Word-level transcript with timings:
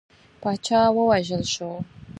پاچا 0.41 0.81
وژل 0.95 1.43
شوی 1.53 1.77
دی. 1.77 1.85